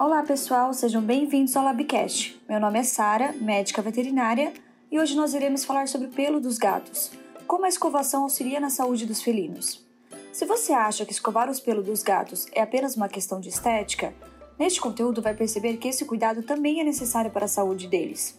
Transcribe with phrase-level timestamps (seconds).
[0.00, 2.40] Olá pessoal, sejam bem-vindos ao Labcast.
[2.48, 4.52] Meu nome é Sara, médica veterinária,
[4.92, 7.10] e hoje nós iremos falar sobre pelo dos gatos,
[7.48, 9.84] como a escovação auxilia na saúde dos felinos.
[10.32, 14.14] Se você acha que escovar os pelos dos gatos é apenas uma questão de estética,
[14.56, 18.38] neste conteúdo vai perceber que esse cuidado também é necessário para a saúde deles.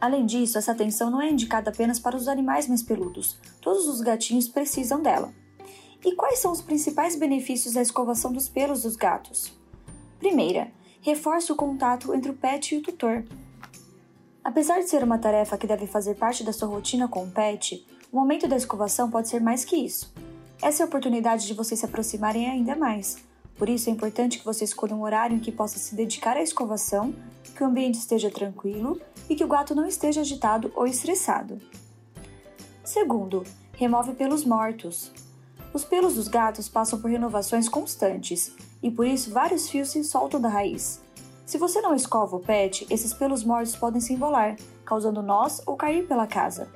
[0.00, 4.00] Além disso, essa atenção não é indicada apenas para os animais mais peludos, todos os
[4.00, 5.34] gatinhos precisam dela.
[6.02, 9.52] E quais são os principais benefícios da escovação dos pelos dos gatos?
[10.18, 13.24] Primeira, reforça o contato entre o pet e o tutor.
[14.42, 17.86] Apesar de ser uma tarefa que deve fazer parte da sua rotina com o pet,
[18.10, 20.12] o momento da escovação pode ser mais que isso.
[20.62, 23.18] Essa é a oportunidade de vocês se aproximarem ainda mais.
[23.56, 26.42] Por isso é importante que você escolha um horário em que possa se dedicar à
[26.42, 27.14] escovação,
[27.54, 31.60] que o ambiente esteja tranquilo e que o gato não esteja agitado ou estressado.
[32.84, 35.12] Segundo, remove pelos mortos.
[35.72, 40.40] Os pelos dos gatos passam por renovações constantes e por isso vários fios se soltam
[40.40, 41.00] da raiz.
[41.44, 45.76] Se você não escova o pet, esses pelos mortos podem se enrolar, causando nós ou
[45.76, 46.68] cair pela casa.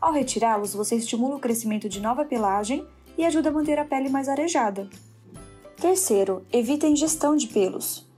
[0.00, 2.86] Ao retirá-los, você estimula o crescimento de nova pelagem
[3.18, 4.88] e ajuda a manter a pele mais arejada.
[5.76, 8.08] Terceiro, evita a ingestão de pelos.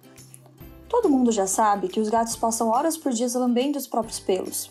[0.88, 4.70] Todo mundo já sabe que os gatos passam horas por dia lambendo os próprios pelos.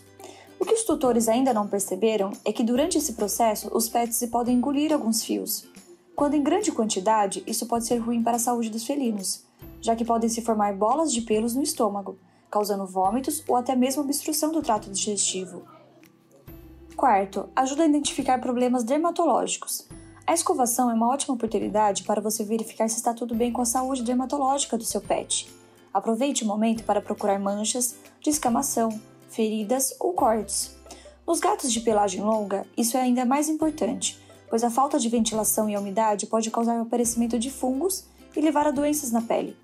[0.62, 4.54] O que os tutores ainda não perceberam é que durante esse processo os pets podem
[4.54, 5.68] engolir alguns fios.
[6.14, 9.44] Quando em grande quantidade, isso pode ser ruim para a saúde dos felinos,
[9.80, 12.16] já que podem se formar bolas de pelos no estômago,
[12.48, 15.64] causando vômitos ou até mesmo obstrução do trato digestivo.
[16.94, 19.88] Quarto, ajuda a identificar problemas dermatológicos.
[20.24, 23.66] A escovação é uma ótima oportunidade para você verificar se está tudo bem com a
[23.66, 25.52] saúde dermatológica do seu pet.
[25.92, 29.00] Aproveite o momento para procurar manchas, descamação,
[29.32, 30.76] feridas ou cortes.
[31.26, 35.68] Nos gatos de pelagem longa, isso é ainda mais importante, pois a falta de ventilação
[35.68, 38.04] e umidade pode causar o aparecimento de fungos
[38.36, 39.56] e levar a doenças na pele.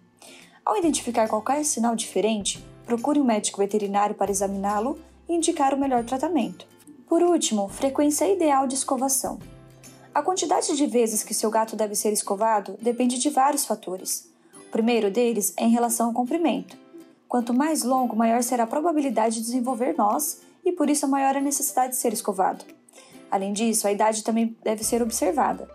[0.64, 6.05] Ao identificar qualquer sinal diferente, procure um médico veterinário para examiná-lo e indicar o melhor
[6.05, 6.66] tratamento.
[7.06, 9.39] Por último, frequência ideal de escovação.
[10.14, 14.28] A quantidade de vezes que seu gato deve ser escovado depende de vários fatores.
[14.55, 16.77] O primeiro deles é em relação ao comprimento.
[17.28, 21.40] Quanto mais longo, maior será a probabilidade de desenvolver nós e por isso maior a
[21.40, 22.64] necessidade de ser escovado.
[23.30, 25.68] Além disso, a idade também deve ser observada.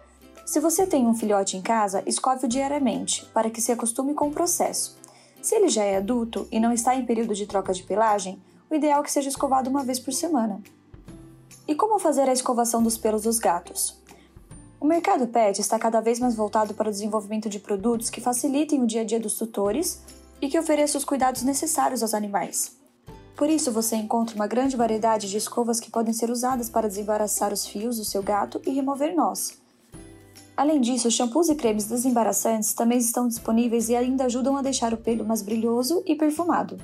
[0.46, 4.34] Se você tem um filhote em casa, escove-o diariamente, para que se acostume com o
[4.34, 4.98] processo.
[5.44, 8.74] Se ele já é adulto e não está em período de troca de pelagem, o
[8.74, 10.60] ideal é que seja escovado uma vez por semana.
[11.68, 14.02] E como fazer a escovação dos pelos dos gatos?
[14.82, 18.82] O mercado pet está cada vez mais voltado para o desenvolvimento de produtos que facilitem
[18.82, 20.02] o dia a dia dos tutores
[20.44, 22.76] e que ofereçam os cuidados necessários aos animais.
[23.34, 27.54] Por isso, você encontra uma grande variedade de escovas que podem ser usadas para desembaraçar
[27.54, 29.58] os fios do seu gato e remover nós.
[30.58, 34.98] Além disso, shampoos e cremes desembaraçantes também estão disponíveis e ainda ajudam a deixar o
[34.98, 36.78] pelo mais brilhoso e perfumado.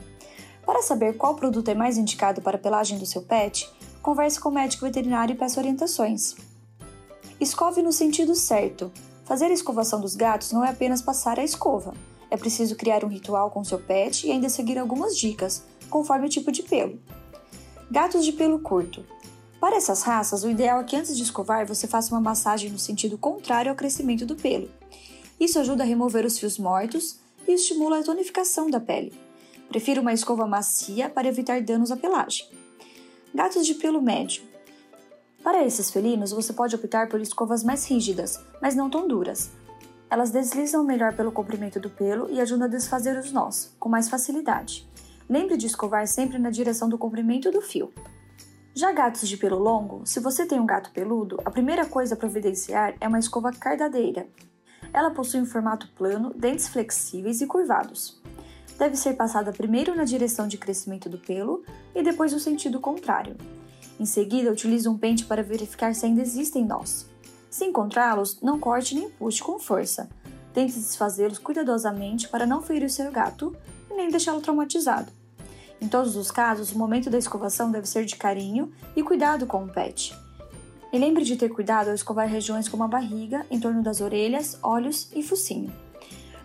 [0.66, 3.70] Para saber qual produto é mais indicado para a pelagem do seu pet,
[4.02, 6.34] converse com o médico veterinário e peça orientações.
[7.42, 8.90] Escove no sentido certo.
[9.26, 11.94] Fazer a escovação dos gatos não é apenas passar a escova.
[12.32, 16.30] É preciso criar um ritual com seu pet e ainda seguir algumas dicas, conforme o
[16.30, 17.00] tipo de pelo.
[17.90, 19.04] Gatos de pelo curto.
[19.60, 22.80] Para essas raças, o ideal é que antes de escovar você faça uma massagem no
[22.80, 24.70] sentido contrário ao crescimento do pelo.
[25.40, 29.14] Isso ajuda a remover os fios mortos e estimula a tonificação da pele.
[29.68, 32.48] Prefiro uma escova macia para evitar danos à pelagem.
[33.34, 34.44] Gatos de pelo médio.
[35.44, 39.50] Para esses felinos, você pode optar por escovas mais rígidas, mas não tão duras.
[40.10, 44.10] Elas deslizam melhor pelo comprimento do pelo e ajudam a desfazer os nós, com mais
[44.10, 44.90] facilidade.
[45.30, 47.94] Lembre de escovar sempre na direção do comprimento do fio.
[48.74, 52.18] Já gatos de pelo longo, se você tem um gato peludo, a primeira coisa a
[52.18, 54.28] providenciar é uma escova cardadeira.
[54.92, 58.20] Ela possui um formato plano, dentes flexíveis e curvados.
[58.80, 63.36] Deve ser passada primeiro na direção de crescimento do pelo e depois no sentido contrário.
[64.00, 67.08] Em seguida, utilize um pente para verificar se ainda existem nós.
[67.50, 70.10] Se encontrá-los, não corte nem puxe com força.
[70.54, 73.56] Tente desfazê-los cuidadosamente para não ferir o seu gato
[73.90, 75.12] e nem deixá-lo traumatizado.
[75.82, 79.64] Em todos os casos, o momento da escovação deve ser de carinho e cuidado com
[79.64, 80.16] o pet.
[80.92, 84.58] E lembre de ter cuidado ao escovar regiões como a barriga, em torno das orelhas,
[84.62, 85.72] olhos e focinho.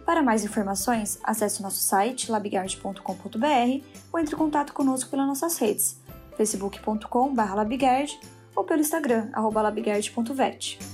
[0.04, 5.56] Para mais informações, acesse o nosso site labigard.com.br ou entre em contato conosco pelas nossas
[5.56, 5.98] redes
[6.36, 8.18] facebook.com.br labigard
[8.54, 10.93] ou pelo Instagram, labigard.vet.